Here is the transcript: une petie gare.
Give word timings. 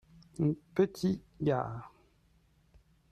une 0.39 0.55
petie 0.73 1.21
gare. 1.43 1.91